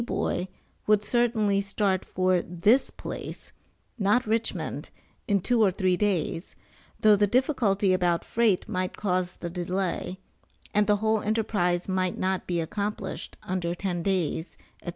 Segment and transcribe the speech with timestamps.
[0.03, 0.47] Boy"
[0.87, 3.51] would certainly start for this place
[3.99, 4.89] (not Richmond)
[5.27, 6.55] in two or three days,
[7.01, 10.17] though the difficulty about freight might cause delay,
[10.73, 14.89] and the whole enterprise might not be accomplished under ten days, &c.